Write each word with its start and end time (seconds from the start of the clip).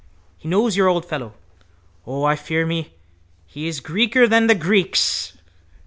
He 0.39 0.47
knows 0.49 0.75
your 0.75 0.87
old 0.87 1.05
fellow. 1.05 1.35
O, 2.07 2.23
I 2.23 2.35
fear 2.35 2.65
me, 2.65 2.95
he 3.45 3.67
is 3.67 3.79
Greeker 3.81 4.27
than 4.27 4.47
the 4.47 4.55
Greeks. 4.55 5.37